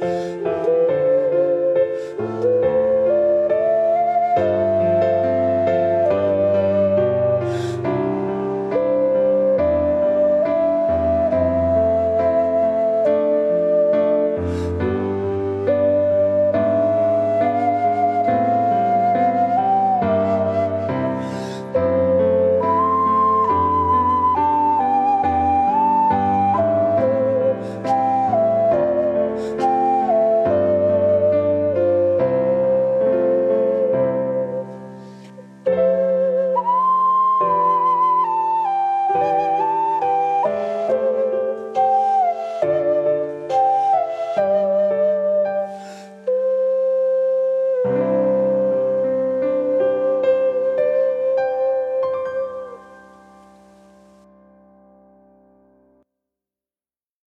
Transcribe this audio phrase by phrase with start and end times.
[0.00, 0.45] 我。